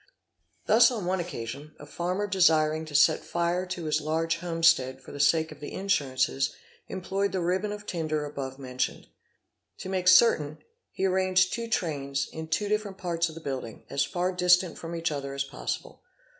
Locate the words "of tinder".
7.71-8.25